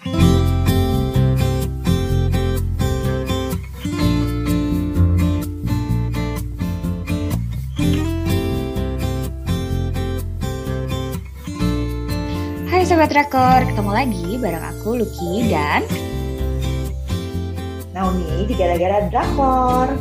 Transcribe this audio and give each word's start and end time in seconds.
Hai 0.00 0.08
Sobat 12.88 13.12
Drakor, 13.12 13.68
ketemu 13.68 13.92
lagi 13.92 14.40
bareng 14.40 14.64
aku 14.72 15.04
Lucky 15.04 15.52
dan 15.52 15.84
Naomi 17.92 18.48
di 18.48 18.56
Gara-Gara 18.56 19.12
Drakor. 19.12 19.92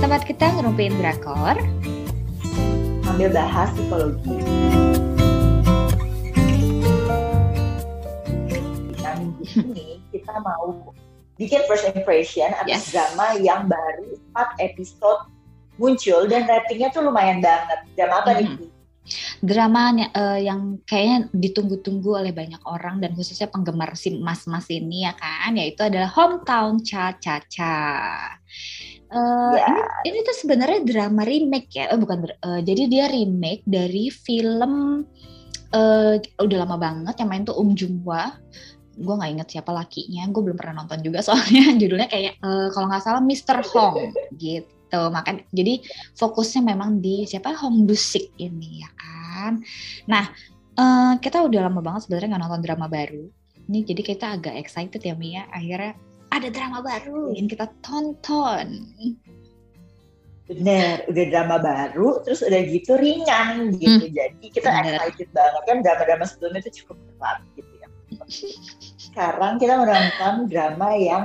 Tempat 0.00 0.24
kita 0.24 0.48
ngerumpiin 0.56 0.96
Drakor. 0.96 1.60
Sambil 3.04 3.28
bahas 3.28 3.68
psikologi 3.76 4.61
kita 10.32 10.40
mau 10.40 10.96
bikin 11.36 11.60
first 11.68 11.84
impression 11.92 12.48
atas 12.56 12.88
Yes. 12.88 12.96
drama 12.96 13.36
yang 13.36 13.68
baru 13.68 14.16
4 14.32 14.64
episode 14.64 15.28
muncul 15.76 16.24
dan 16.24 16.48
ratingnya 16.48 16.88
tuh 16.88 17.04
lumayan 17.04 17.44
banget 17.44 17.84
Drama 17.92 18.24
apa 18.24 18.40
nih? 18.40 18.48
Mhm. 18.48 18.68
drama 19.42 19.90
eh, 19.98 20.46
yang 20.46 20.78
kayaknya 20.86 21.26
ditunggu-tunggu 21.34 22.22
oleh 22.22 22.30
banyak 22.30 22.62
orang 22.62 23.02
dan 23.02 23.18
khususnya 23.18 23.50
penggemar 23.50 23.98
si 23.98 24.14
mas-mas 24.22 24.70
ini 24.70 25.02
ya 25.04 25.12
kan, 25.18 25.58
yaitu 25.58 25.82
adalah 25.82 26.06
Hometown 26.06 26.78
Cha 26.86 27.10
Cha 27.18 27.42
Cha. 27.50 27.82
Eh, 29.10 29.54
Ya. 29.58 29.66
ini, 29.66 29.80
ini 30.06 30.18
tuh 30.22 30.36
sebenarnya 30.38 30.86
drama 30.86 31.26
remake 31.26 31.74
ya, 31.74 31.90
eh, 31.90 31.98
bukan, 31.98 32.30
eh, 32.30 32.60
jadi 32.62 32.82
dia 32.86 33.04
remake 33.10 33.66
dari 33.66 34.06
film 34.08 35.02
eh, 35.74 36.14
udah 36.38 36.58
lama 36.62 36.76
banget 36.78 37.18
yang 37.18 37.28
main 37.28 37.42
tuh 37.42 37.58
Um 37.58 37.74
Jung 37.74 38.06
Hwa. 38.06 38.38
Gue 38.98 39.14
nggak 39.16 39.30
inget 39.32 39.48
siapa 39.58 39.70
lakinya, 39.72 40.28
gue 40.28 40.42
belum 40.44 40.58
pernah 40.58 40.84
nonton 40.84 41.00
juga 41.00 41.22
soalnya 41.26 41.72
judulnya 41.76 42.08
kayak 42.08 42.38
eh, 42.38 42.68
kalau 42.72 42.86
nggak 42.90 43.02
salah 43.02 43.22
Mr. 43.24 43.58
Hong 43.72 44.12
gitu. 44.36 44.68
Makan, 44.92 45.48
jadi 45.56 45.80
fokusnya 46.20 46.68
memang 46.68 47.00
di 47.00 47.24
siapa 47.24 47.56
Hong 47.56 47.88
Dusik 47.88 48.28
ini 48.36 48.84
ya 48.84 48.90
kan. 48.92 49.64
Nah 50.04 50.28
eh, 50.76 51.12
kita 51.16 51.40
udah 51.40 51.72
lama 51.72 51.80
banget 51.80 52.04
sebenarnya 52.08 52.36
nggak 52.36 52.42
nonton 52.44 52.62
drama 52.64 52.86
baru. 52.92 53.24
Ini 53.72 53.88
jadi 53.88 54.02
kita 54.04 54.26
agak 54.36 54.54
excited 54.60 55.00
ya 55.00 55.16
Mia. 55.16 55.48
Akhirnya 55.48 55.96
ada 56.32 56.48
drama 56.48 56.80
baru 56.80 57.36
yang 57.36 57.48
kita 57.48 57.68
tonton. 57.84 58.88
Bener, 60.48 61.06
udah 61.06 61.24
drama 61.30 61.56
baru, 61.62 62.20
terus 62.26 62.42
udah 62.42 62.60
gitu 62.66 62.98
ringan 62.98 63.72
gitu. 63.78 64.10
Jadi 64.10 64.46
kita 64.50 64.68
bener. 64.68 64.98
excited 64.98 65.28
banget 65.30 65.62
kan 65.64 65.76
drama-drama 65.80 66.24
sebelumnya 66.26 66.60
itu 66.66 66.82
cukup 66.82 66.96
berat 67.16 67.38
gitu 67.54 67.71
ya. 67.71 67.71
Sekarang 68.96 69.58
kita 69.58 69.74
menonton 69.76 70.48
drama 70.48 70.90
yang 70.94 71.22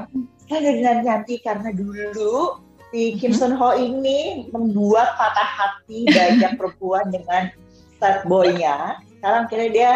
sangat 0.48 0.74
dinanti 0.80 1.40
karena 1.40 1.72
dulu 1.72 2.60
si 2.92 3.16
Kim 3.20 3.32
Mhm. 3.32 3.40
Sun 3.40 3.54
Ho 3.56 3.76
ini 3.76 4.48
membuat 4.50 5.16
patah 5.16 5.50
hati 5.50 6.08
banyak 6.08 6.56
perempuan 6.60 7.12
dengan 7.12 7.52
sad 8.00 8.24
boy-nya. 8.26 9.00
Sekarang 9.18 9.44
kira 9.50 9.66
dia 9.68 9.92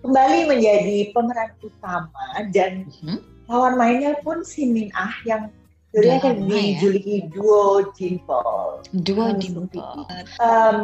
kembali 0.00 0.48
menjadi 0.48 1.12
pemeran 1.12 1.50
utama 1.60 2.26
dan 2.52 2.88
Mhm. 3.02 3.18
lawan 3.50 3.74
mainnya 3.76 4.14
pun 4.22 4.40
si 4.40 4.64
Min 4.64 4.88
Ah 4.94 5.12
yang 5.26 5.50
dulunya 5.90 6.16
Udah 6.16 6.18
kan 6.22 6.34
lama 6.38 6.54
ya. 6.54 6.62
dijuluki 6.78 7.16
duo 7.28 7.82
Dimple. 7.98 8.86
Dua 9.02 9.24
Harus 9.34 9.42
dimple. 9.42 10.06
Um, 10.38 10.76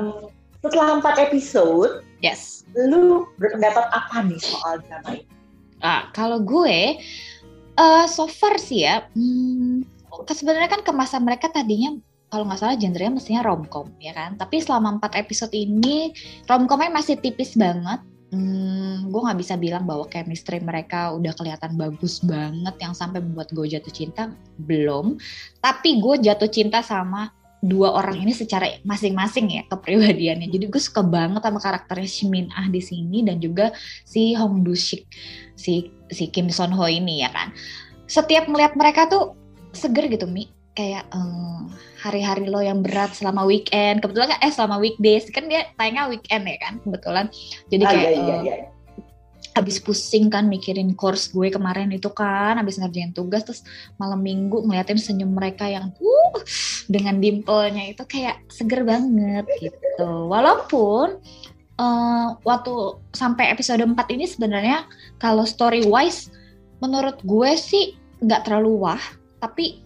setelah 0.60 0.98
empat 0.98 1.14
episode, 1.22 2.02
Yes. 2.18 2.66
lu 2.74 3.22
berpendapat 3.38 3.86
apa 3.94 4.26
nih 4.26 4.40
soal 4.42 4.82
drama 4.82 5.14
ini? 5.14 5.30
Ah, 5.86 6.10
kalau 6.10 6.42
gue, 6.42 6.98
eh 7.78 8.04
so 8.10 8.26
far 8.26 8.58
sih 8.58 8.82
ya, 8.82 9.06
hmm, 9.14 9.86
sebenarnya 10.26 10.66
kan 10.66 10.82
kemasan 10.82 11.22
mereka 11.22 11.46
tadinya 11.46 11.94
kalau 12.26 12.42
nggak 12.42 12.58
salah 12.58 12.74
genrenya 12.74 13.14
mestinya 13.14 13.46
romcom 13.46 13.86
ya 14.02 14.10
kan. 14.10 14.34
Tapi 14.34 14.58
selama 14.58 14.98
empat 14.98 15.14
episode 15.14 15.54
ini 15.54 16.10
romcomnya 16.50 16.90
masih 16.90 17.22
tipis 17.22 17.54
banget. 17.54 18.02
Hmm, 18.34 19.06
gue 19.06 19.20
nggak 19.22 19.38
bisa 19.38 19.54
bilang 19.54 19.86
bahwa 19.86 20.10
chemistry 20.10 20.58
mereka 20.58 21.14
udah 21.14 21.30
kelihatan 21.38 21.78
bagus 21.78 22.18
banget 22.26 22.74
yang 22.82 22.90
sampai 22.90 23.22
membuat 23.22 23.54
gue 23.54 23.70
jatuh 23.70 23.94
cinta 23.94 24.34
belum. 24.66 25.14
Tapi 25.62 26.02
gue 26.02 26.14
jatuh 26.26 26.50
cinta 26.50 26.82
sama 26.82 27.30
dua 27.64 27.96
orang 27.96 28.20
ini 28.20 28.32
secara 28.36 28.68
masing-masing 28.84 29.48
ya 29.50 29.62
kepribadiannya. 29.66 30.48
Jadi 30.52 30.64
gue 30.68 30.82
suka 30.82 31.00
banget 31.00 31.40
sama 31.40 31.60
karakternya 31.60 32.08
Shimin 32.08 32.46
Ah 32.52 32.68
di 32.68 32.80
sini 32.84 33.24
dan 33.24 33.40
juga 33.40 33.72
si 34.04 34.36
Hong 34.36 34.62
Du-sik 34.62 35.08
si 35.56 35.90
si 36.12 36.28
Kim 36.28 36.52
Son 36.52 36.70
Ho 36.72 36.84
ini 36.86 37.24
ya 37.24 37.32
kan. 37.32 37.50
Setiap 38.06 38.46
melihat 38.46 38.76
mereka 38.78 39.08
tuh 39.08 39.34
seger 39.72 40.06
gitu 40.12 40.28
Mi. 40.28 40.52
Kayak 40.76 41.08
eh, 41.08 41.60
hari-hari 42.04 42.52
lo 42.52 42.60
yang 42.60 42.84
berat 42.84 43.16
selama 43.16 43.48
weekend. 43.48 44.04
Kebetulan 44.04 44.36
kan 44.36 44.40
eh 44.44 44.52
selama 44.52 44.76
weekdays 44.76 45.26
kan 45.32 45.48
dia 45.48 45.64
tayangnya 45.80 46.12
weekend 46.12 46.44
ya 46.44 46.58
kan 46.60 46.74
kebetulan. 46.84 47.26
Jadi 47.72 47.84
Ah, 47.88 47.90
kayak 47.90 48.04
iya, 48.04 48.20
iya, 48.20 48.36
eh, 48.36 48.40
iya. 48.44 48.75
Habis 49.56 49.80
pusing 49.80 50.28
kan 50.28 50.44
mikirin 50.52 50.92
course 50.92 51.32
gue 51.32 51.48
kemarin 51.48 51.88
itu 51.88 52.12
kan 52.12 52.60
habis 52.60 52.76
ngerjain 52.76 53.16
tugas 53.16 53.40
terus 53.40 53.64
malam 53.96 54.20
minggu 54.20 54.60
ngeliatin 54.60 55.00
senyum 55.00 55.32
mereka 55.32 55.64
yang 55.64 55.96
uh 55.96 56.36
dengan 56.92 57.16
dimpelnya 57.16 57.88
itu 57.88 58.04
kayak 58.04 58.44
seger 58.52 58.84
banget 58.84 59.48
gitu. 59.58 60.28
Walaupun 60.28 61.16
eh, 61.80 62.28
waktu 62.44 62.74
sampai 63.16 63.48
episode 63.48 63.80
4 63.80 63.96
ini 64.12 64.28
sebenarnya 64.28 64.84
kalau 65.16 65.48
story 65.48 65.88
wise 65.88 66.28
menurut 66.84 67.16
gue 67.24 67.56
sih 67.56 67.96
nggak 68.20 68.44
terlalu 68.44 68.84
wah 68.84 69.02
tapi 69.40 69.80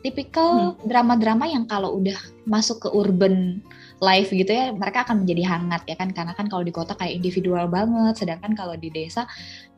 tipikal 0.00 0.74
drama-drama 0.82 1.46
yang 1.46 1.64
kalau 1.68 2.00
udah 2.00 2.16
masuk 2.48 2.84
ke 2.84 2.88
urban 2.90 3.62
life 4.02 4.34
gitu 4.34 4.50
ya 4.50 4.74
mereka 4.74 5.06
akan 5.06 5.22
menjadi 5.22 5.46
hangat 5.46 5.86
ya 5.86 5.94
kan. 5.94 6.10
Karena 6.10 6.34
kan 6.34 6.50
kalau 6.50 6.66
di 6.66 6.74
kota 6.74 6.98
kayak 6.98 7.22
individual 7.22 7.70
banget 7.70 8.18
sedangkan 8.18 8.52
kalau 8.58 8.74
di 8.74 8.90
desa 8.90 9.24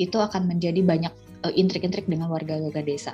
itu 0.00 0.16
akan 0.16 0.48
menjadi 0.48 0.80
banyak 0.80 1.12
eh, 1.44 1.54
intrik-intrik 1.54 2.08
dengan 2.08 2.32
warga-warga 2.32 2.80
desa. 2.80 3.12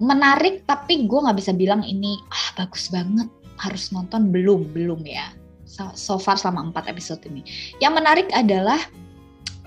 Menarik 0.00 0.64
tapi 0.64 1.04
gue 1.04 1.20
nggak 1.20 1.36
bisa 1.36 1.52
bilang 1.52 1.84
ini 1.84 2.16
ah 2.32 2.64
bagus 2.64 2.88
banget 2.88 3.28
harus 3.60 3.92
nonton. 3.92 4.32
Belum 4.32 4.64
belum 4.72 5.04
ya. 5.04 5.36
So, 5.68 5.92
so 5.92 6.16
far 6.16 6.40
selama 6.40 6.72
empat 6.72 6.88
episode 6.88 7.20
ini. 7.28 7.44
Yang 7.76 7.92
menarik 8.00 8.28
adalah 8.32 8.80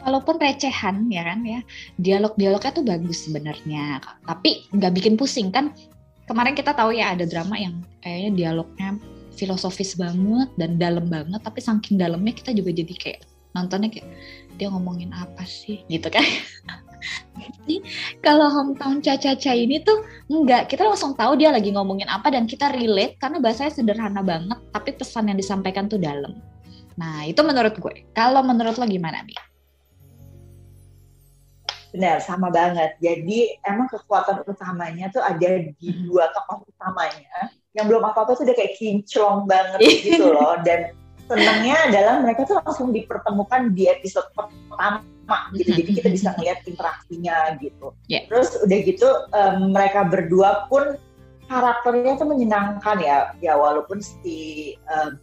walaupun 0.01 0.41
recehan 0.41 1.05
ya 1.13 1.21
kan 1.21 1.45
ya 1.45 1.61
dialog-dialognya 2.01 2.71
tuh 2.73 2.81
bagus 2.81 3.29
sebenarnya. 3.29 4.01
Tapi 4.25 4.65
nggak 4.73 4.93
bikin 4.97 5.13
pusing 5.13 5.53
kan. 5.53 5.77
Kemarin 6.25 6.57
kita 6.57 6.73
tahu 6.73 6.95
ya 6.95 7.13
ada 7.13 7.27
drama 7.27 7.59
yang 7.59 7.83
kayaknya 8.01 8.31
dialognya 8.33 8.97
filosofis 9.41 9.97
banget 9.97 10.53
dan 10.53 10.77
dalam 10.77 11.09
banget 11.09 11.41
tapi 11.41 11.57
saking 11.57 11.97
dalamnya 11.97 12.37
kita 12.37 12.53
juga 12.53 12.69
jadi 12.69 12.93
kayak 12.93 13.21
nontonnya 13.57 13.89
kayak 13.91 14.07
dia 14.55 14.67
ngomongin 14.69 15.11
apa 15.15 15.43
sih? 15.43 15.81
Gitu 15.89 16.07
kan. 16.07 16.23
Jadi, 17.41 17.81
kalau 18.21 18.45
hometown 18.53 19.01
caca-caca 19.01 19.57
ini 19.57 19.81
tuh 19.81 20.05
enggak 20.29 20.69
kita 20.69 20.85
langsung 20.85 21.17
tahu 21.17 21.33
dia 21.33 21.49
lagi 21.49 21.73
ngomongin 21.73 22.05
apa 22.05 22.29
dan 22.29 22.45
kita 22.45 22.69
relate 22.69 23.17
karena 23.17 23.41
bahasanya 23.41 23.73
sederhana 23.73 24.21
banget 24.21 24.61
tapi 24.69 24.93
pesan 24.93 25.33
yang 25.33 25.37
disampaikan 25.39 25.89
tuh 25.89 25.97
dalam. 25.97 26.37
Nah 27.01 27.25
itu 27.25 27.41
menurut 27.41 27.73
gue. 27.73 28.05
Kalau 28.13 28.45
menurut 28.45 28.77
lo 28.77 28.85
gimana 28.85 29.25
Mi? 29.25 29.33
Benar, 31.91 32.23
sama 32.23 32.47
banget. 32.47 32.95
Jadi 33.03 33.59
emang 33.67 33.91
kekuatan 33.91 34.47
utamanya 34.47 35.11
tuh 35.11 35.19
ada 35.19 35.59
di 35.59 35.87
Mhm. 35.91 36.07
dua 36.07 36.31
tokoh 36.31 36.63
utamanya. 36.63 37.51
Yang 37.75 37.85
belum 37.91 38.03
apa-apa 38.07 38.39
tuh 38.39 38.47
udah 38.47 38.55
kayak 38.55 38.79
kinclong 38.79 39.43
banget 39.43 39.79
gitu 40.07 40.31
loh. 40.31 40.55
Dan 40.63 40.95
senangnya 41.27 41.91
adalah 41.91 42.23
mereka 42.23 42.47
tuh 42.47 42.59
langsung 42.63 42.95
dipertemukan 42.95 43.75
di 43.75 43.91
episode 43.91 44.27
pertama 44.31 45.03
gitu. 45.55 45.71
Jadi 45.75 45.91
kita 45.95 46.07
bisa 46.11 46.35
ngeliat 46.35 46.59
interaksinya 46.63 47.55
gitu. 47.59 47.95
Yeah. 48.07 48.27
Terus 48.27 48.55
udah 48.59 48.77
gitu 48.83 49.07
em, 49.31 49.71
mereka 49.71 50.07
berdua 50.07 50.67
pun 50.67 50.95
karakternya 51.47 52.15
tuh 52.15 52.27
menyenangkan 52.27 52.97
ya. 53.03 53.35
Ya 53.43 53.55
walaupun 53.59 53.99
si 53.99 54.75
em, 54.87 55.19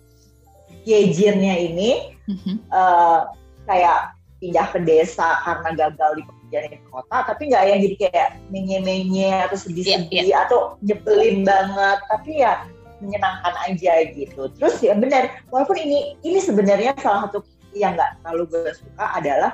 Yejinnya 0.89 1.53
ini 1.61 2.17
Mhm. 2.29 2.73
eh, 2.73 3.21
kayak 3.69 4.17
pindah 4.41 4.67
ke 4.73 4.81
desa 4.81 5.45
karena 5.45 5.77
gagal 5.77 6.17
di 6.17 6.25
di 6.49 6.79
kota, 6.89 7.29
tapi 7.29 7.53
nggak 7.53 7.65
yang 7.69 7.81
jadi 7.85 7.97
kayak 8.09 8.29
menye-menye 8.49 9.31
atau 9.49 9.57
sedih-sedih 9.61 10.33
atau 10.49 10.81
nyebelin 10.81 11.45
banget, 11.45 11.99
tapi 12.09 12.41
ya 12.41 12.65
menyenangkan 12.99 13.55
aja 13.69 13.93
gitu. 14.11 14.51
Terus 14.59 14.81
ya 14.83 14.97
benar, 14.97 15.45
walaupun 15.53 15.77
ini 15.79 16.19
ini 16.25 16.41
sebenarnya 16.41 16.97
salah 16.99 17.29
satu 17.29 17.45
yang 17.77 17.95
nggak 17.95 18.25
terlalu 18.25 18.45
gue 18.49 18.73
suka 18.75 19.07
adalah 19.15 19.53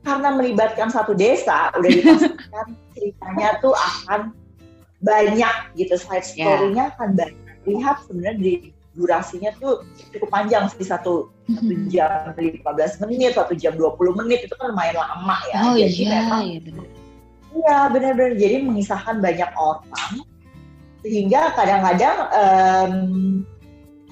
karena 0.00 0.28
melibatkan 0.32 0.88
satu 0.88 1.12
desa, 1.12 1.68
udah 1.76 1.90
dipastikan 1.90 2.66
ceritanya 2.96 3.60
tuh 3.60 3.76
akan 3.76 4.32
banyak 5.04 5.54
gitu, 5.76 5.94
side 6.00 6.24
Ya. 6.36 6.44
story-nya 6.46 6.84
akan 6.96 7.08
banyak. 7.16 7.36
Lihat 7.68 7.96
sebenarnya 8.08 8.38
di 8.40 8.54
durasinya 8.94 9.54
tuh 9.56 9.86
cukup 10.10 10.28
panjang 10.34 10.66
sih 10.70 10.82
satu 10.82 11.30
satu 11.46 11.70
Mhm. 11.70 11.90
jam 11.90 12.34
15 12.34 12.98
menit, 13.06 13.34
satu 13.34 13.54
jam 13.58 13.74
20 13.74 14.14
menit 14.14 14.46
itu 14.46 14.54
kan 14.54 14.70
lumayan 14.70 14.98
lama 14.98 15.38
ya. 15.50 15.58
Oh 15.66 15.74
Jadi 15.74 16.02
iya, 16.06 16.10
memang 16.22 16.42
iya 16.46 16.60
benar. 16.62 16.86
Iya 17.50 17.78
benar-benar 17.90 18.32
jadi 18.38 18.56
mengisahkan 18.62 19.16
banyak 19.18 19.50
orang 19.58 20.22
sehingga 21.02 21.50
kadang-kadang 21.56 22.18
um, 22.30 22.94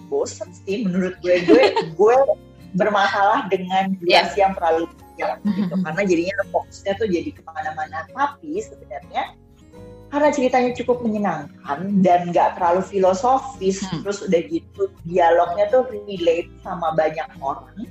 bosen 0.09 0.49
sih 0.65 0.83
menurut 0.83 1.15
gue 1.21 1.45
gue 1.45 1.63
gue 1.99 2.17
bermasalah 2.75 3.47
dengan 3.53 3.93
durasi 4.01 4.41
yeah. 4.41 4.49
yang 4.49 4.53
terlalu 4.57 4.89
panjang 5.19 5.39
gitu 5.45 5.75
mm-hmm. 5.75 5.83
karena 5.85 6.03
jadinya 6.05 6.35
fokusnya 6.53 6.93
tuh 6.97 7.09
jadi 7.09 7.31
ke 7.33 7.43
mana-mana 7.45 7.99
tapi 8.13 8.53
sebenarnya 8.63 9.23
karena 10.09 10.29
ceritanya 10.33 10.71
cukup 10.73 11.05
menyenangkan 11.05 12.01
dan 12.01 12.33
nggak 12.33 12.57
terlalu 12.57 12.81
filosofis 12.81 13.85
hmm. 13.85 14.01
terus 14.05 14.25
udah 14.25 14.41
gitu 14.49 14.89
dialognya 15.05 15.69
tuh 15.69 15.85
relate 15.93 16.49
sama 16.65 16.97
banyak 16.97 17.29
orang 17.45 17.85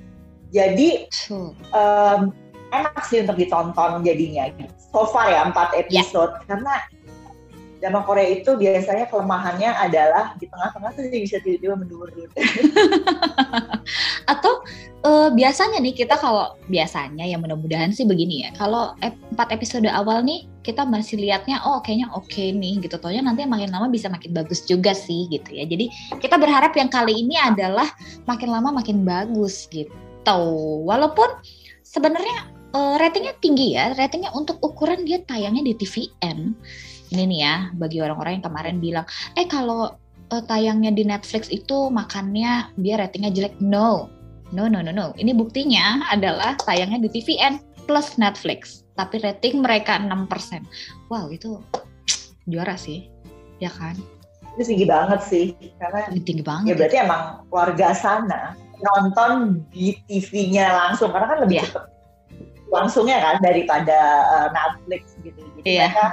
jadi 0.50 1.06
um, 1.76 2.34
enak 2.74 3.04
sih 3.06 3.22
untuk 3.22 3.38
ditonton 3.38 4.02
jadinya 4.02 4.50
so 4.80 5.06
far 5.14 5.30
ya 5.30 5.46
empat 5.46 5.78
episode 5.78 6.34
yeah. 6.42 6.46
karena 6.50 6.74
drama 7.78 8.02
Korea 8.04 8.42
itu 8.42 8.58
biasanya 8.58 9.06
kelemahannya 9.10 9.70
adalah 9.70 10.34
di 10.42 10.50
tengah-tengah 10.50 10.90
tuh 10.98 11.02
bisa 11.14 11.38
tiba-tiba 11.46 11.78
menurun. 11.78 12.30
Atau 14.32 14.66
uh, 15.06 15.30
biasanya 15.32 15.78
nih 15.80 15.94
kita 15.94 16.18
kalau 16.18 16.58
biasanya 16.68 17.24
ya 17.24 17.38
mudah-mudahan 17.38 17.94
sih 17.94 18.04
begini 18.10 18.44
ya. 18.44 18.50
Kalau 18.58 18.98
empat 19.02 19.54
episode 19.54 19.88
awal 19.88 20.26
nih 20.26 20.50
kita 20.68 20.84
masih 20.84 21.16
lihatnya 21.24 21.64
oh 21.64 21.80
kayaknya 21.80 22.12
oke 22.12 22.28
okay 22.28 22.52
nih 22.52 22.84
gitu. 22.84 23.00
Tohnya 23.00 23.24
nanti 23.24 23.48
makin 23.48 23.72
lama 23.72 23.88
bisa 23.88 24.12
makin 24.12 24.36
bagus 24.36 24.68
juga 24.68 24.92
sih 24.92 25.32
gitu 25.32 25.56
ya. 25.56 25.64
Jadi 25.64 25.88
kita 26.20 26.36
berharap 26.36 26.76
yang 26.76 26.92
kali 26.92 27.24
ini 27.24 27.40
adalah 27.40 27.88
makin 28.28 28.52
lama 28.52 28.76
makin 28.76 29.08
bagus 29.08 29.72
gitu. 29.72 30.44
Walaupun 30.84 31.40
sebenarnya 31.88 32.52
uh, 32.76 33.00
ratingnya 33.00 33.40
tinggi 33.40 33.80
ya. 33.80 33.96
Ratingnya 33.96 34.36
untuk 34.36 34.60
ukuran 34.60 35.08
dia 35.08 35.24
tayangnya 35.24 35.64
di 35.64 35.74
TVN 35.80 36.52
ini 37.12 37.24
nih 37.24 37.40
ya 37.44 37.56
bagi 37.76 38.04
orang-orang 38.04 38.40
yang 38.40 38.46
kemarin 38.52 38.78
bilang 38.84 39.06
eh 39.40 39.48
kalau 39.48 39.96
uh, 40.32 40.44
tayangnya 40.48 40.92
di 40.92 41.08
Netflix 41.08 41.48
itu 41.48 41.88
makannya 41.88 42.72
biar 42.80 43.08
ratingnya 43.08 43.32
jelek 43.32 43.56
no 43.64 44.12
no 44.52 44.68
no 44.68 44.84
no 44.84 44.92
no 44.92 45.16
ini 45.16 45.32
buktinya 45.32 46.08
adalah 46.12 46.60
tayangnya 46.64 47.08
di 47.08 47.10
TVN 47.12 47.60
plus 47.88 48.20
Netflix 48.20 48.87
tapi 48.98 49.22
rating 49.22 49.62
mereka 49.62 50.02
6% 50.02 50.10
wow 51.14 51.30
itu 51.30 51.62
juara 52.50 52.74
sih 52.76 53.06
ya 53.62 53.70
kan 53.70 53.94
itu 54.58 54.74
tinggi 54.74 54.88
banget 54.90 55.22
sih 55.22 55.46
karena 55.78 56.10
tinggi 56.26 56.44
banget 56.44 56.74
ya 56.74 56.76
berarti 56.76 56.98
emang 56.98 57.24
warga 57.54 57.94
sana 57.94 58.58
nonton 58.82 59.62
di 59.70 59.94
TV-nya 60.10 60.74
langsung 60.74 61.14
karena 61.14 61.30
kan 61.30 61.40
lebih 61.46 61.62
yeah. 61.62 61.66
cepet 61.70 61.86
langsungnya 62.68 63.18
kan 63.24 63.36
daripada 63.40 64.00
uh, 64.28 64.48
Netflix 64.52 65.16
gitu 65.24 65.40
jadi 65.62 65.70
yeah. 65.70 65.90
mereka 65.94 66.06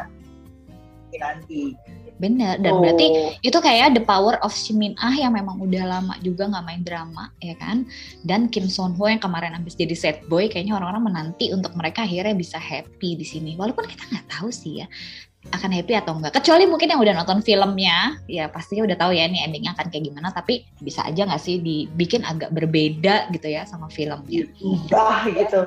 nanti. 1.18 1.78
Bener, 2.22 2.62
dan 2.62 2.78
oh. 2.78 2.80
berarti 2.80 3.38
itu 3.42 3.58
kayak 3.58 3.98
the 3.98 4.02
power 4.06 4.38
of 4.46 4.54
Shimin 4.54 4.94
Ah 5.02 5.10
yang 5.10 5.34
memang 5.34 5.58
udah 5.58 5.98
lama 5.98 6.14
juga 6.22 6.46
nggak 6.46 6.64
main 6.64 6.82
drama, 6.86 7.34
ya 7.42 7.58
kan? 7.58 7.82
Dan 8.22 8.46
Kim 8.46 8.70
Son 8.70 8.94
Ho 8.94 9.04
yang 9.10 9.18
kemarin 9.18 9.50
habis 9.50 9.74
jadi 9.74 9.98
set 9.98 10.22
boy, 10.30 10.46
kayaknya 10.46 10.78
orang-orang 10.78 11.10
menanti 11.10 11.50
untuk 11.50 11.74
mereka 11.74 12.06
akhirnya 12.06 12.38
bisa 12.38 12.54
happy 12.54 13.18
di 13.18 13.26
sini. 13.26 13.58
Walaupun 13.58 13.90
kita 13.90 14.06
nggak 14.06 14.26
tahu 14.30 14.54
sih 14.54 14.86
ya 14.86 14.88
akan 15.52 15.76
happy 15.76 15.92
atau 15.92 16.16
enggak. 16.16 16.40
Kecuali 16.40 16.64
mungkin 16.64 16.88
yang 16.88 17.00
udah 17.02 17.14
nonton 17.20 17.44
filmnya, 17.44 18.16
ya 18.30 18.48
pastinya 18.48 18.86
udah 18.88 18.96
tahu 18.96 19.12
ya 19.12 19.28
ini 19.28 19.44
endingnya 19.44 19.76
akan 19.76 19.90
kayak 19.90 20.08
gimana. 20.08 20.30
Tapi 20.30 20.64
bisa 20.80 21.04
aja 21.04 21.26
nggak 21.26 21.42
sih 21.42 21.60
dibikin 21.60 22.22
agak 22.24 22.54
berbeda 22.54 23.28
gitu 23.34 23.50
ya 23.50 23.66
sama 23.66 23.90
filmnya. 23.90 24.48
Ubah 24.62 25.28
gitu. 25.34 25.60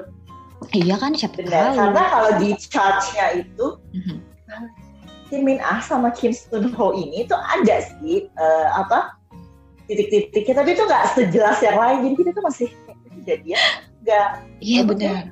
Iya 0.74 0.98
kan 0.98 1.14
siapa 1.14 1.38
Benar, 1.38 1.52
tahu. 1.54 1.76
Karena 1.78 2.04
kalau 2.10 2.32
di 2.42 2.50
charge-nya 2.58 3.26
itu 3.46 3.66
mm 3.94 4.02
-hmm 4.02 4.37
Kim 5.28 5.44
Min 5.44 5.60
Ah 5.60 5.84
sama 5.84 6.12
Kim 6.16 6.32
Sun 6.32 6.72
Ho 6.76 6.96
ini 6.96 7.28
tuh 7.28 7.38
ada 7.38 7.84
sih 7.84 8.28
uh, 8.40 8.68
apa 8.80 9.16
titik-titiknya. 9.88 10.56
Tapi 10.64 10.70
itu 10.76 10.84
nggak 10.84 11.06
sejelas 11.16 11.60
yang 11.64 11.78
lain. 11.80 11.98
Jadi 12.04 12.16
kita 12.20 12.30
tuh 12.36 12.44
masih 12.44 12.68
kejadian 13.22 13.64
nggak? 14.04 14.30
Iya 14.64 14.82
benar. 14.88 15.24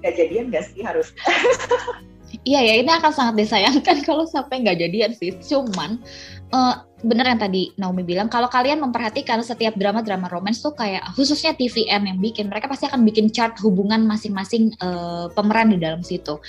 nggak 0.00 0.14
jadian 0.16 0.44
nggak 0.48 0.64
sih 0.72 0.80
harus? 0.80 1.12
Iya 2.42 2.66
ya 2.66 2.74
ini 2.82 2.90
akan 2.90 3.14
sangat 3.14 3.46
disayangkan 3.46 4.02
kalau 4.08 4.26
sampai 4.26 4.66
nggak 4.66 4.82
jadian 4.82 5.14
sih. 5.14 5.30
Cuman 5.38 6.02
uh, 6.50 6.82
bener 7.04 7.30
yang 7.30 7.38
tadi 7.38 7.70
Naomi 7.78 8.02
bilang 8.02 8.26
kalau 8.26 8.50
kalian 8.50 8.82
memperhatikan 8.82 9.38
setiap 9.44 9.76
drama-drama 9.78 10.26
romance 10.32 10.64
tuh 10.64 10.74
kayak 10.74 11.04
khususnya 11.14 11.54
TVN 11.54 12.10
yang 12.10 12.18
bikin 12.18 12.50
mereka 12.50 12.66
pasti 12.66 12.88
akan 12.88 13.04
bikin 13.06 13.28
chart 13.30 13.54
hubungan 13.60 14.08
masing-masing 14.08 14.72
uh, 14.80 15.28
pemeran 15.36 15.70
di 15.70 15.78
dalam 15.78 16.00
situ 16.00 16.40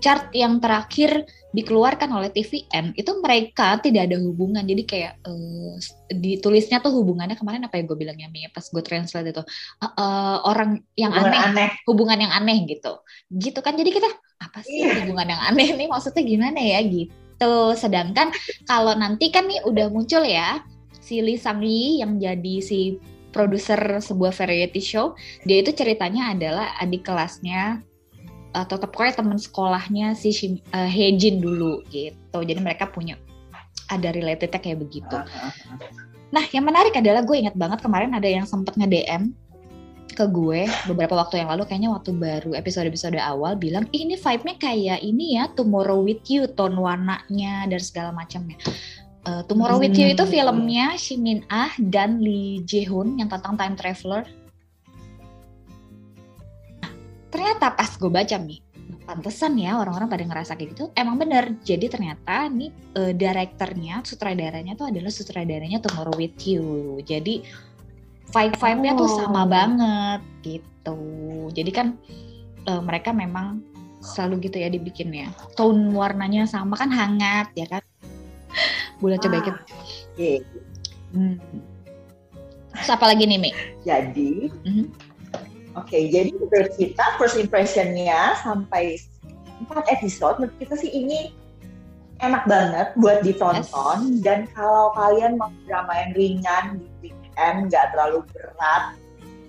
chart 0.00 0.32
yang 0.34 0.58
terakhir 0.58 1.28
dikeluarkan 1.50 2.10
oleh 2.14 2.30
TVN 2.30 2.94
itu 2.94 3.10
mereka 3.18 3.78
tidak 3.82 4.10
ada 4.10 4.16
hubungan. 4.22 4.62
Jadi 4.62 4.82
kayak 4.86 5.12
uh, 5.26 5.74
ditulisnya 6.10 6.78
tuh 6.78 6.94
hubungannya 6.94 7.34
kemarin 7.34 7.66
apa 7.66 7.78
ya 7.78 7.84
gue 7.86 7.96
bilangnya 7.98 8.30
Mi 8.30 8.46
pas 8.50 8.64
gue 8.64 8.82
translate 8.82 9.34
itu. 9.34 9.42
Uh, 9.82 9.86
uh, 9.86 10.36
orang 10.46 10.82
yang 10.94 11.10
hubungan 11.10 11.34
aneh, 11.34 11.68
aneh. 11.68 11.70
Hubungan 11.86 12.18
yang 12.18 12.32
aneh 12.32 12.58
gitu. 12.70 13.02
Gitu 13.30 13.58
kan 13.60 13.74
jadi 13.74 13.90
kita 13.90 14.08
apa 14.40 14.64
sih 14.64 14.86
yeah. 14.86 15.04
hubungan 15.04 15.36
yang 15.36 15.42
aneh 15.42 15.68
nih? 15.74 15.88
Maksudnya 15.90 16.22
gimana 16.22 16.60
ya? 16.62 16.80
Gitu. 16.86 17.54
Sedangkan 17.74 18.30
kalau 18.64 18.94
nanti 18.94 19.28
kan 19.34 19.50
nih 19.50 19.62
udah 19.66 19.90
muncul 19.90 20.22
ya 20.22 20.62
si 21.02 21.18
Lee 21.18 21.40
Sang 21.40 21.60
Yi 21.60 22.04
yang 22.06 22.22
jadi 22.22 22.62
si 22.62 23.02
produser 23.30 23.78
sebuah 24.02 24.34
variety 24.34 24.82
show 24.82 25.14
dia 25.46 25.62
itu 25.62 25.70
ceritanya 25.70 26.34
adalah 26.34 26.74
adik 26.82 27.06
kelasnya 27.06 27.82
atau 28.50 28.76
pokoknya 28.78 29.22
teman 29.22 29.38
sekolahnya 29.38 30.18
si 30.18 30.30
uh, 30.74 30.90
Hejin 30.90 31.38
dulu 31.38 31.86
gitu. 31.90 32.38
Jadi 32.38 32.60
mereka 32.60 32.90
punya 32.90 33.14
ada 33.90 34.14
relatednya 34.14 34.60
kayak 34.62 34.78
begitu. 34.82 35.16
Nah, 36.30 36.44
yang 36.54 36.62
menarik 36.62 36.94
adalah 36.94 37.26
gue 37.26 37.36
ingat 37.36 37.58
banget 37.58 37.82
kemarin 37.82 38.14
ada 38.14 38.26
yang 38.30 38.46
sempet 38.46 38.78
nge-DM 38.78 39.34
ke 40.10 40.26
gue 40.26 40.66
beberapa 40.90 41.14
waktu 41.14 41.42
yang 41.42 41.54
lalu 41.54 41.64
kayaknya 41.70 41.90
waktu 41.94 42.10
baru 42.12 42.50
episode-episode 42.58 43.16
awal 43.18 43.54
bilang 43.54 43.86
ini 43.94 44.18
vibe-nya 44.18 44.54
kayak 44.58 44.98
ini 45.06 45.38
ya 45.38 45.46
Tomorrow 45.54 46.02
with 46.02 46.26
You 46.26 46.50
tone 46.50 46.74
warnanya 46.74 47.70
dan 47.70 47.80
segala 47.80 48.10
macamnya. 48.10 48.58
Uh, 49.22 49.46
Tomorrow 49.46 49.78
hmm. 49.78 49.84
with 49.86 49.96
You 49.96 50.10
itu 50.10 50.24
hmm. 50.26 50.32
filmnya 50.32 50.86
Shimin 50.98 51.40
Ah 51.46 51.70
dan 51.78 52.18
Lee 52.20 52.62
Jae 52.66 52.86
Hoon 52.90 53.22
yang 53.22 53.30
tentang 53.30 53.54
time 53.54 53.78
traveler 53.78 54.26
ternyata 57.40 57.72
pas 57.72 57.88
gue 57.96 58.10
baca 58.12 58.36
nih 58.36 58.60
pantesan 59.08 59.56
ya 59.56 59.80
orang-orang 59.80 60.12
pada 60.12 60.24
ngerasa 60.28 60.52
kayak 60.60 60.76
gitu 60.76 60.84
emang 60.92 61.16
bener 61.16 61.56
jadi 61.64 61.88
ternyata 61.88 62.52
nih 62.52 62.68
uh, 63.00 63.16
direkturnya 63.16 64.04
sutradaranya 64.04 64.76
tuh 64.76 64.92
adalah 64.92 65.08
sutradaranya 65.08 65.80
Tomorrow 65.80 66.20
with 66.20 66.36
You 66.44 67.00
jadi 67.00 67.40
vibe 68.28 68.56
vibe-nya 68.60 68.92
oh. 68.92 68.98
tuh 69.00 69.08
sama 69.24 69.48
banget 69.48 70.20
gitu 70.44 71.00
jadi 71.56 71.70
kan 71.72 71.86
uh, 72.68 72.84
mereka 72.84 73.16
memang 73.16 73.64
selalu 74.04 74.52
gitu 74.52 74.60
ya 74.60 74.68
dibikinnya 74.68 75.32
tone 75.56 75.96
warnanya 75.96 76.44
sama 76.44 76.76
kan 76.76 76.92
hangat 76.92 77.48
ya 77.56 77.64
kan 77.72 77.80
boleh 79.00 79.16
coba 79.16 79.40
ah, 79.40 79.44
kita 79.48 79.60
okay. 80.12 80.36
hmm. 81.16 81.40
Terus 82.70 82.96
apa 82.96 83.10
lagi 83.10 83.26
nih 83.26 83.40
Mi? 83.42 83.50
Jadi 83.82 84.46
mm 84.46 84.72
-hmm 84.72 85.09
Oke, 85.78 85.94
okay, 85.94 86.02
jadi 86.10 86.34
menurut 86.34 86.74
kita 86.74 87.04
first 87.14 87.38
impressionnya 87.38 88.34
sampai 88.42 88.98
empat 89.62 89.86
episode, 89.86 90.42
menurut 90.42 90.56
kita 90.58 90.74
sih 90.74 90.90
ini 90.90 91.30
enak 92.18 92.44
banget 92.50 92.88
buat 92.98 93.22
ditonton. 93.22 94.18
Yes. 94.18 94.22
Dan 94.26 94.50
kalau 94.52 94.90
kalian 94.98 95.38
mau 95.38 95.52
drama 95.70 95.92
yang 95.94 96.12
ringan 96.18 96.64
di 96.82 97.14
weekend, 97.14 97.70
nggak 97.70 97.94
terlalu 97.94 98.26
berat, 98.34 98.98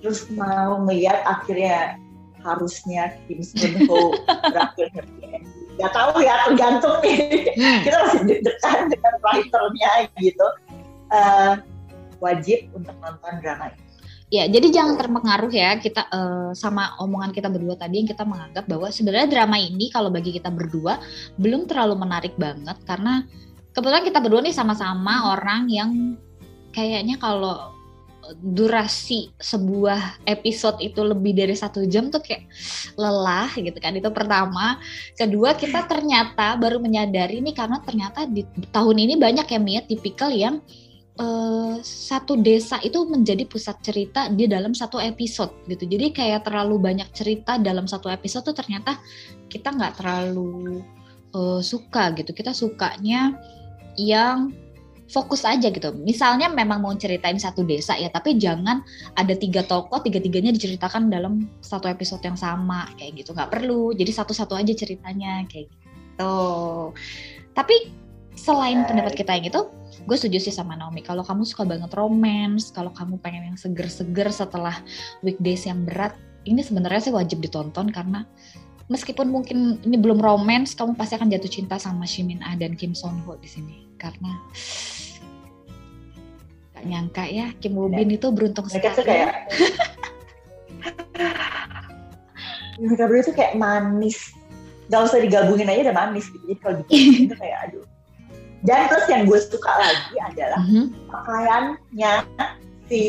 terus 0.06 0.30
mau 0.34 0.78
melihat 0.86 1.26
akhirnya 1.26 1.98
harusnya 2.42 3.18
Kim 3.26 3.42
Sun 3.42 3.86
Ho 3.90 4.14
berakhir 4.52 4.94
happy. 4.94 5.42
Gak 5.80 5.94
tahu 5.98 6.22
ya, 6.22 6.36
tergantung 6.46 7.00
nih. 7.02 7.50
Hmm. 7.58 7.82
kita 7.82 7.98
masih 8.06 8.22
deg-degan 8.28 8.92
dengan 8.92 9.14
writernya 9.26 9.92
gitu. 10.20 10.48
Uh, 11.10 11.54
wajib 12.22 12.70
untuk 12.78 12.94
nonton 13.02 13.34
drama 13.42 13.74
ini. 13.74 13.81
Ya, 14.32 14.48
jadi 14.48 14.72
jangan 14.72 14.96
terpengaruh 14.96 15.52
ya 15.52 15.76
kita 15.76 16.08
uh, 16.08 16.56
sama 16.56 16.96
omongan 17.04 17.36
kita 17.36 17.52
berdua 17.52 17.76
tadi 17.76 18.00
yang 18.00 18.08
kita 18.08 18.24
menganggap 18.24 18.64
bahwa 18.64 18.88
sebenarnya 18.88 19.28
drama 19.28 19.60
ini 19.60 19.92
kalau 19.92 20.08
bagi 20.08 20.32
kita 20.32 20.48
berdua 20.48 21.04
belum 21.36 21.68
terlalu 21.68 22.00
menarik 22.00 22.40
banget 22.40 22.80
karena 22.88 23.28
kebetulan 23.76 24.08
kita 24.08 24.24
berdua 24.24 24.40
nih 24.40 24.56
sama-sama 24.56 25.36
orang 25.36 25.68
yang 25.68 26.16
kayaknya 26.72 27.20
kalau 27.20 27.76
durasi 28.40 29.36
sebuah 29.36 30.24
episode 30.24 30.80
itu 30.80 31.04
lebih 31.04 31.36
dari 31.36 31.52
satu 31.52 31.84
jam 31.84 32.08
tuh 32.08 32.24
kayak 32.24 32.48
lelah 32.96 33.52
gitu 33.58 33.76
kan. 33.84 33.98
Itu 33.98 34.16
pertama. 34.16 34.80
Kedua 35.18 35.58
kita 35.60 35.84
ternyata 35.90 36.56
baru 36.56 36.80
menyadari 36.80 37.44
nih 37.44 37.52
karena 37.52 37.84
ternyata 37.84 38.24
di 38.30 38.48
tahun 38.72 38.96
ini 38.96 39.20
banyak 39.20 39.48
ya 39.50 39.60
Mia 39.60 39.82
tipikal 39.84 40.32
yang 40.32 40.64
uh, 41.20 41.76
satu 41.82 42.40
desa 42.40 42.80
itu 42.86 43.04
menjadi 43.10 43.44
pusat 43.50 43.82
cerita 43.84 44.32
di 44.32 44.48
dalam 44.48 44.72
satu 44.72 45.02
episode 45.02 45.52
gitu. 45.68 45.84
Jadi 45.90 46.16
kayak 46.16 46.48
terlalu 46.48 46.80
banyak 46.80 47.10
cerita 47.12 47.60
dalam 47.60 47.90
satu 47.90 48.08
episode 48.08 48.48
tuh 48.48 48.56
ternyata 48.56 49.02
kita 49.52 49.74
nggak 49.74 50.00
terlalu 50.00 50.86
uh, 51.36 51.60
suka 51.60 52.16
gitu. 52.16 52.32
Kita 52.32 52.56
sukanya 52.56 53.36
yang 54.00 54.56
fokus 55.12 55.44
aja 55.44 55.68
gitu. 55.68 55.92
Misalnya 55.92 56.48
memang 56.48 56.80
mau 56.80 56.96
ceritain 56.96 57.36
satu 57.36 57.68
desa 57.68 58.00
ya, 58.00 58.08
tapi 58.08 58.40
jangan 58.40 58.80
ada 59.20 59.36
tiga 59.36 59.68
tokoh, 59.68 60.00
tiga-tiganya 60.00 60.56
diceritakan 60.56 61.12
dalam 61.12 61.52
satu 61.60 61.92
episode 61.92 62.24
yang 62.24 62.40
sama 62.40 62.88
kayak 62.96 63.20
gitu. 63.20 63.36
Nggak 63.36 63.52
perlu. 63.52 63.92
Jadi 63.92 64.12
satu-satu 64.16 64.56
aja 64.56 64.72
ceritanya 64.72 65.44
kayak 65.52 65.68
gitu. 65.68 66.36
Tapi 67.52 67.76
selain 68.36 68.88
pendapat 68.88 69.14
kita 69.18 69.36
yang 69.38 69.46
itu, 69.52 69.62
gue 70.08 70.18
setuju 70.18 70.50
sih 70.50 70.54
sama 70.54 70.76
Naomi. 70.76 71.04
Kalau 71.04 71.22
kamu 71.22 71.44
suka 71.44 71.68
banget 71.68 71.92
romance, 71.94 72.72
kalau 72.72 72.92
kamu 72.96 73.20
pengen 73.20 73.54
yang 73.54 73.58
seger-seger 73.60 74.32
setelah 74.32 74.80
weekdays 75.22 75.68
yang 75.68 75.84
berat, 75.84 76.16
ini 76.48 76.64
sebenarnya 76.64 77.12
sih 77.12 77.14
wajib 77.14 77.44
ditonton 77.44 77.94
karena 77.94 78.26
meskipun 78.90 79.30
mungkin 79.30 79.80
ini 79.86 79.96
belum 80.00 80.20
romance, 80.20 80.74
kamu 80.74 80.98
pasti 80.98 81.16
akan 81.16 81.30
jatuh 81.30 81.52
cinta 81.52 81.76
sama 81.78 82.08
Shimin 82.08 82.42
Ah 82.42 82.58
dan 82.58 82.74
Kim 82.76 82.98
Son 82.98 83.22
Ho 83.28 83.38
di 83.38 83.48
sini. 83.48 83.88
Karena 84.02 84.34
gak 86.74 86.86
nyangka 86.90 87.24
ya 87.30 87.54
Kim 87.62 87.78
Woo 87.78 87.94
Bin 87.94 88.10
itu 88.10 88.34
beruntung 88.34 88.66
mereka 88.66 88.98
sekali. 88.98 89.22
kayak 89.22 89.32
mereka 92.82 93.04
berdua 93.06 93.24
tuh 93.30 93.36
kayak 93.38 93.54
manis. 93.54 94.34
Gak 94.90 95.08
usah 95.08 95.22
digabungin 95.22 95.70
aja 95.70 95.92
udah 95.92 95.96
manis 95.96 96.26
gitu. 96.34 96.42
Jadi 96.50 96.60
kalau 96.60 96.76
digabungin 96.82 97.26
itu 97.30 97.36
kayak 97.38 97.58
aduh 97.70 97.91
dan 98.62 98.90
terus 98.90 99.06
yang 99.10 99.26
gue 99.26 99.40
suka 99.42 99.74
lagi 99.74 100.16
adalah 100.22 100.62
mm-hmm. 100.62 100.86
pakaiannya 101.10 102.14
si 102.86 103.02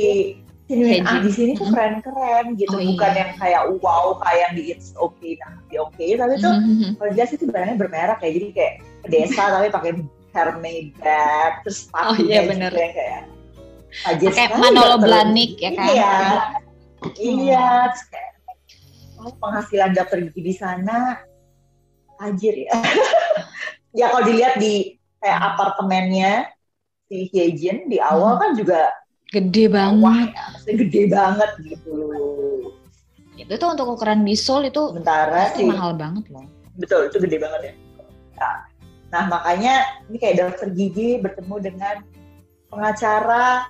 Sin 0.72 1.04
ah, 1.04 1.20
di 1.20 1.28
sini 1.28 1.52
tuh 1.52 1.68
keren-keren 1.68 2.56
gitu, 2.56 2.72
oh, 2.72 2.80
bukan 2.80 3.12
iya. 3.12 3.18
yang 3.20 3.30
kayak 3.36 3.62
wow 3.84 4.16
kayak 4.24 4.40
yang 4.40 4.52
di 4.56 4.62
It's 4.72 4.96
Okay 4.96 5.36
nah 5.44 5.60
di 5.68 5.76
Okay, 5.76 6.16
tapi 6.16 6.40
tuh 6.40 6.54
mm-hmm. 6.54 6.90
kalau 6.96 7.10
dia 7.12 7.24
sih 7.28 7.36
tuh 7.36 7.52
barangnya 7.52 7.76
bermerek 7.76 8.24
kayak 8.24 8.32
jadi 8.40 8.46
kayak 8.56 8.74
desa 9.12 9.42
tapi 9.52 9.68
pakai 9.68 9.92
Hermes 10.32 10.96
bag, 10.96 11.60
terus 11.60 11.92
oh, 11.92 12.16
iya, 12.16 12.48
bener. 12.48 12.72
Gitu, 12.72 12.88
kayak 12.96 13.22
aja 14.08 14.26
kayak 14.32 14.50
Manolo 14.56 14.96
Blanik 14.96 15.60
ya 15.60 15.76
kan? 15.76 15.88
Iya, 15.92 16.14
iya, 17.20 17.66
terus 17.92 18.04
kayak 18.08 18.32
oh, 19.20 19.32
penghasilan 19.36 19.92
daftar 19.92 20.24
gigi 20.24 20.40
di 20.40 20.54
sana 20.56 21.20
ajir 22.24 22.64
ya. 22.64 22.72
ya 24.00 24.08
kalau 24.08 24.24
dilihat 24.24 24.56
di 24.56 24.96
kayak 25.22 25.40
apartemennya 25.54 26.50
si 27.06 27.30
Hyejin 27.30 27.86
di 27.86 28.02
awal 28.02 28.36
hmm. 28.36 28.42
kan 28.42 28.50
juga 28.58 28.80
gede 29.32 29.64
banget. 29.70 30.02
Wah, 30.02 30.20
ya, 30.66 30.74
gede 30.76 31.02
banget 31.08 31.50
gitu. 31.64 31.94
Itu 33.38 33.54
tuh 33.56 33.68
untuk 33.72 33.96
ukuran 33.96 34.26
di 34.26 34.36
Seoul 34.36 34.68
itu 34.68 34.92
sementara 34.92 35.54
sih 35.56 35.64
mahal 35.64 35.96
banget 35.96 36.28
loh. 36.28 36.44
Betul, 36.76 37.08
itu 37.08 37.16
gede 37.22 37.40
banget 37.40 37.60
ya. 37.70 37.74
Nah, 38.36 38.56
nah 39.08 39.22
makanya 39.30 39.74
ini 40.10 40.16
kayak 40.20 40.36
dokter 40.42 40.68
gigi 40.74 41.22
bertemu 41.22 41.56
dengan 41.64 41.96
pengacara 42.68 43.68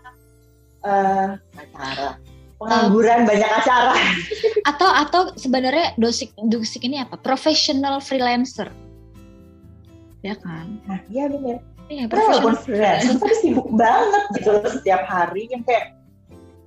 uh, 0.87 1.39
pengacara 1.55 2.19
pengangguran 2.63 3.21
uh, 3.23 3.27
banyak 3.27 3.51
acara 3.51 3.95
atau 4.71 4.91
atau 5.03 5.21
sebenarnya 5.35 5.99
dosik 5.99 6.31
dosik 6.47 6.87
ini 6.87 7.03
apa 7.03 7.19
professional 7.19 7.99
freelancer 7.99 8.71
ya 10.23 10.35
kan? 10.39 10.79
Nah 10.87 11.03
iya 11.11 11.27
benar 11.27 11.59
iya 11.91 12.07
walaupun 12.09 12.57
freelance 12.57 13.11
tapi 13.21 13.35
sibuk 13.43 13.69
banget 13.75 14.25
gitu 14.39 14.49
loh 14.55 14.71
setiap 14.71 15.03
hari 15.05 15.51
yang 15.53 15.61
kayak 15.67 15.99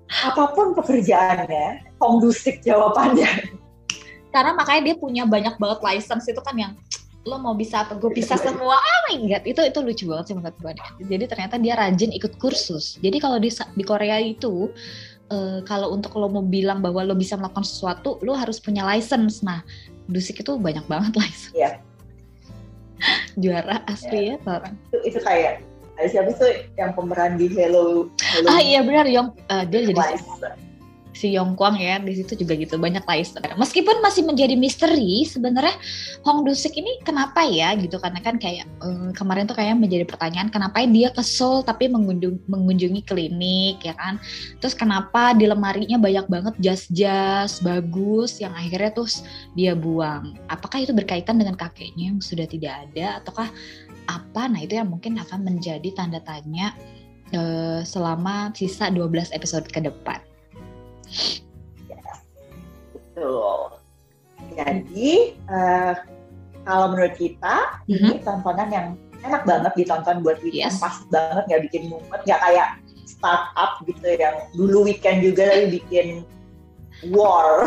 apa 0.06 0.54
pun 0.54 0.78
pekerjaannya 0.78 1.98
kondusik 1.98 2.62
jawabannya. 2.62 3.50
Karena 4.30 4.52
makanya 4.54 4.92
dia 4.92 4.96
punya 5.00 5.24
banyak 5.26 5.58
banget 5.58 5.80
license 5.82 6.30
itu 6.30 6.38
kan 6.44 6.54
yang 6.60 6.74
lo 7.26 7.42
mau 7.42 7.58
bisa 7.58 7.82
apa? 7.82 7.98
Gue 7.98 8.14
bisa 8.14 8.38
semua. 8.38 8.78
Oh 8.78 9.00
my 9.10 9.18
god 9.26 9.44
itu 9.50 9.58
itu 9.66 9.80
lucu 9.82 10.04
banget 10.06 10.26
sih 10.30 10.36
menurut 10.38 10.58
gue 10.62 10.72
jadi 11.10 11.26
ternyata 11.26 11.56
dia 11.58 11.74
rajin 11.74 12.14
ikut 12.14 12.38
kursus. 12.38 13.02
Jadi 13.02 13.18
kalau 13.18 13.42
di 13.42 13.50
di 13.50 13.84
Korea 13.88 14.22
itu 14.22 14.70
uh, 15.34 15.60
kalau 15.66 15.90
untuk 15.96 16.14
lo 16.22 16.30
mau 16.30 16.46
bilang 16.46 16.86
bahwa 16.86 17.02
lo 17.02 17.18
bisa 17.18 17.34
melakukan 17.34 17.66
sesuatu 17.66 18.22
lo 18.22 18.38
harus 18.38 18.62
punya 18.62 18.86
license. 18.86 19.42
Nah 19.42 19.66
Dusik 20.06 20.46
itu 20.46 20.54
banyak 20.62 20.86
banget 20.86 21.18
license. 21.24 21.56
Yeah 21.58 21.82
juara 23.40 23.84
asli 23.88 24.32
ya, 24.32 24.36
ya 24.40 24.58
itu, 24.92 24.98
itu 25.14 25.20
kayak 25.24 25.64
siapa 26.12 26.32
tuh 26.36 26.52
yang 26.76 26.92
pemeran 26.92 27.40
di 27.40 27.48
Hello, 27.48 28.12
Hello 28.20 28.48
ah 28.52 28.60
iya 28.60 28.84
benar 28.84 29.08
Yong. 29.08 29.32
Uh, 29.48 29.64
dia 29.64 29.88
jadi 29.88 30.04
si 31.16 31.32
Yong 31.32 31.56
Kwang 31.56 31.80
ya 31.80 31.96
di 31.98 32.12
situ 32.12 32.36
juga 32.44 32.60
gitu 32.60 32.76
banyak 32.76 33.08
Laister. 33.08 33.40
Meskipun 33.56 34.04
masih 34.04 34.28
menjadi 34.28 34.60
misteri 34.60 35.24
sebenarnya 35.24 35.74
Hong 36.28 36.44
Dusik 36.44 36.76
ini 36.76 37.00
kenapa 37.08 37.48
ya 37.48 37.72
gitu 37.80 37.96
karena 37.98 38.20
kan 38.20 38.36
kayak 38.36 38.68
um, 38.84 39.16
kemarin 39.16 39.48
tuh 39.48 39.56
kayak 39.56 39.80
menjadi 39.80 40.04
pertanyaan 40.04 40.52
kenapa 40.52 40.84
dia 40.84 41.10
ke 41.16 41.24
Seoul 41.24 41.64
tapi 41.64 41.88
mengunjung, 41.88 42.44
mengunjungi 42.52 43.02
klinik 43.08 43.80
ya 43.82 43.96
kan. 43.96 44.20
Terus 44.60 44.76
kenapa 44.76 45.32
di 45.32 45.48
lemarinya 45.48 45.96
banyak 45.96 46.28
banget 46.28 46.54
jas-jas 46.60 47.64
bagus 47.64 48.44
yang 48.44 48.52
akhirnya 48.52 48.92
terus 48.92 49.24
dia 49.56 49.72
buang. 49.72 50.36
Apakah 50.52 50.84
itu 50.84 50.92
berkaitan 50.92 51.40
dengan 51.40 51.56
kakeknya 51.56 52.12
yang 52.12 52.20
sudah 52.20 52.44
tidak 52.44 52.92
ada 52.92 53.24
ataukah 53.24 53.48
apa? 54.12 54.52
Nah, 54.52 54.60
itu 54.62 54.76
yang 54.76 54.92
mungkin 54.92 55.16
akan 55.16 55.48
menjadi 55.48 55.96
tanda 55.96 56.20
tanya 56.22 56.76
uh, 57.34 57.82
selama 57.88 58.52
sisa 58.54 58.92
12 58.92 59.32
episode 59.32 59.66
ke 59.72 59.80
depan. 59.80 60.20
Ya, 61.88 62.04
betul. 62.94 63.80
Jadi 64.56 65.36
uh, 65.50 65.94
kalau 66.66 66.86
menurut 66.94 67.16
kita 67.16 67.84
mm-hmm. 67.86 67.98
ini 68.02 68.14
tontonan 68.26 68.70
yang 68.74 68.88
enak 69.26 69.42
banget 69.46 69.72
ditonton 69.74 70.22
buat 70.22 70.38
weekend, 70.46 70.74
yes. 70.74 70.82
pas 70.82 71.02
banget 71.10 71.44
nggak 71.50 71.64
bikin 71.70 71.84
mumet, 71.90 72.22
nggak 72.26 72.42
kayak 72.42 72.68
startup 73.06 73.82
gitu 73.86 74.06
yang 74.18 74.36
dulu 74.54 74.86
weekend 74.86 75.26
juga 75.26 75.50
tapi 75.50 75.82
bikin 75.82 76.08
war. 77.14 77.66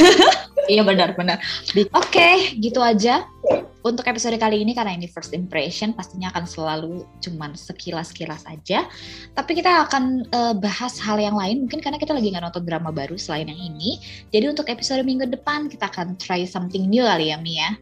iya 0.72 0.82
benar 0.82 1.14
benar. 1.14 1.38
Oke, 1.72 1.90
okay, 1.94 2.34
gitu 2.58 2.82
aja. 2.82 3.26
Okay. 3.46 3.75
Untuk 3.86 4.02
episode 4.10 4.34
kali 4.34 4.66
ini 4.66 4.74
karena 4.74 4.98
ini 4.98 5.06
first 5.06 5.30
impression 5.30 5.94
pastinya 5.94 6.34
akan 6.34 6.42
selalu 6.42 7.06
cuman 7.22 7.54
sekilas-kilas 7.54 8.42
aja. 8.50 8.82
Tapi 9.30 9.54
kita 9.54 9.86
akan 9.86 10.26
uh, 10.34 10.58
bahas 10.58 10.98
hal 10.98 11.22
yang 11.22 11.38
lain 11.38 11.62
mungkin 11.62 11.78
karena 11.78 11.94
kita 11.94 12.10
lagi 12.10 12.34
nggak 12.34 12.50
nonton 12.50 12.66
drama 12.66 12.90
baru 12.90 13.14
selain 13.14 13.46
yang 13.46 13.62
ini. 13.62 14.02
Jadi 14.34 14.50
untuk 14.50 14.66
episode 14.66 15.06
minggu 15.06 15.30
depan 15.30 15.70
kita 15.70 15.86
akan 15.86 16.18
try 16.18 16.42
something 16.42 16.90
new 16.90 17.06
kali 17.06 17.30
ya 17.30 17.38
Mia. 17.38 17.78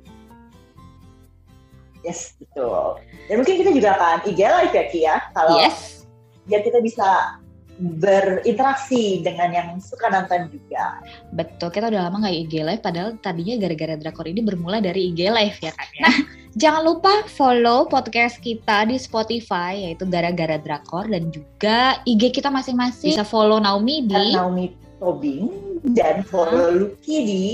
Yes, 2.04 2.37
betul. 2.37 3.00
Dan 3.32 3.40
mungkin 3.40 3.64
kita 3.64 3.73
juga 3.73 3.96
akan 3.96 4.28
IG 4.28 4.40
live 4.44 4.75
ya 4.76 4.84
Kia, 4.92 5.04
ya, 5.08 5.16
kalau 5.32 5.56
yes. 5.56 6.04
biar 6.44 6.61
kita 6.61 6.84
bisa 6.84 7.40
berinteraksi 7.78 9.19
dengan 9.23 9.50
yang 9.50 9.69
suka 9.83 10.07
nonton 10.07 10.47
juga. 10.50 11.02
Betul, 11.35 11.75
kita 11.75 11.90
udah 11.90 12.07
lama 12.07 12.26
nggak 12.26 12.37
IG 12.47 12.54
live, 12.62 12.83
padahal 12.83 13.19
tadinya 13.19 13.59
gara-gara 13.59 13.95
drakor 13.99 14.26
ini 14.31 14.40
bermula 14.47 14.78
dari 14.78 15.11
IG 15.11 15.26
live 15.26 15.59
ya 15.59 15.73
kan 15.75 15.88
ya. 15.99 16.02
Nah, 16.07 16.16
jangan 16.54 16.83
lupa 16.87 17.12
follow 17.26 17.90
podcast 17.90 18.38
kita 18.38 18.87
di 18.87 18.97
Spotify 18.99 19.90
yaitu 19.90 20.07
gara-gara 20.07 20.54
drakor 20.59 21.11
dan 21.11 21.35
juga 21.35 21.99
IG 22.07 22.38
kita 22.38 22.49
masing-masing. 22.50 23.11
Bisa 23.14 23.26
follow 23.26 23.59
Naomi 23.59 24.07
di 24.07 24.14
dan 24.14 24.38
Naomi 24.38 24.66
Tobing 25.02 25.50
dan 25.93 26.23
follow 26.25 26.71
hmm. 26.71 26.78
Lucky 26.87 27.16
di 27.26 27.45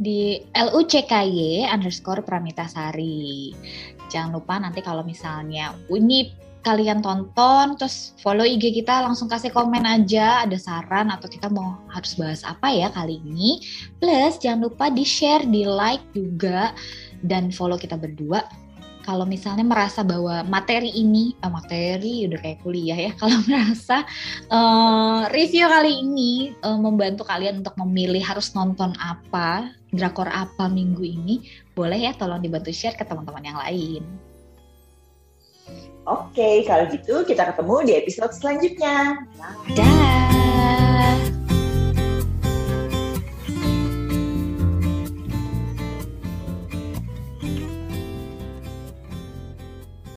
di 0.00 0.40
LUCKY 0.56 1.68
underscore 1.68 2.24
Pramitasari. 2.24 3.52
Jangan 4.08 4.40
lupa 4.40 4.56
nanti 4.56 4.80
kalau 4.80 5.04
misalnya 5.04 5.76
ini 5.92 6.32
kalian 6.60 7.00
tonton 7.00 7.76
terus 7.80 8.12
follow 8.20 8.44
IG 8.44 8.84
kita 8.84 9.00
langsung 9.00 9.32
kasih 9.32 9.48
komen 9.48 9.84
aja 9.88 10.44
ada 10.44 10.56
saran 10.60 11.08
atau 11.08 11.26
kita 11.26 11.48
mau 11.48 11.80
harus 11.88 12.12
bahas 12.16 12.44
apa 12.44 12.68
ya 12.68 12.92
kali 12.92 13.20
ini. 13.24 13.64
Plus 13.96 14.36
jangan 14.36 14.68
lupa 14.68 14.92
di 14.92 15.04
share 15.04 15.48
di 15.48 15.64
like 15.64 16.04
juga 16.12 16.76
dan 17.24 17.48
follow 17.48 17.80
kita 17.80 17.96
berdua. 17.96 18.44
Kalau 19.00 19.24
misalnya 19.24 19.64
merasa 19.64 20.04
bahwa 20.04 20.44
materi 20.44 20.92
ini 20.92 21.32
eh, 21.40 21.48
materi 21.48 22.28
udah 22.28 22.36
kayak 22.36 22.60
kuliah 22.60 22.98
ya 23.08 23.12
kalau 23.20 23.40
merasa 23.48 24.04
uh, 24.52 25.24
review 25.32 25.64
kali 25.64 26.04
ini 26.04 26.52
uh, 26.60 26.76
membantu 26.76 27.24
kalian 27.24 27.64
untuk 27.64 27.74
memilih 27.80 28.20
harus 28.20 28.52
nonton 28.52 28.92
apa 29.00 29.72
drakor 29.90 30.28
apa 30.28 30.68
minggu 30.68 31.00
ini 31.00 31.48
boleh 31.72 31.96
ya 31.96 32.12
tolong 32.12 32.44
dibantu 32.44 32.70
share 32.70 32.94
ke 32.94 33.02
teman-teman 33.08 33.42
yang 33.42 33.58
lain 33.58 34.29
Oke, 36.08 36.64
kalau 36.64 36.88
gitu 36.88 37.22
kita 37.28 37.52
ketemu 37.52 37.76
di 37.84 37.92
episode 37.98 38.32
selanjutnya. 38.32 39.20